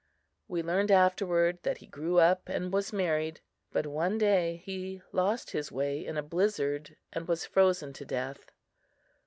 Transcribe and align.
We 0.47 0.63
learned 0.63 0.89
afterward 0.89 1.59
that 1.61 1.77
he 1.77 1.85
grew 1.85 2.17
up 2.17 2.49
and 2.49 2.73
was 2.73 2.91
married; 2.91 3.39
but 3.71 3.85
one 3.85 4.17
day 4.17 4.63
he 4.65 5.03
lost 5.11 5.51
his 5.51 5.71
way 5.71 6.03
in 6.03 6.17
a 6.17 6.23
blizzard 6.23 6.97
and 7.13 7.27
was 7.27 7.45
frozen 7.45 7.93
to 7.93 8.05
death. 8.05 8.51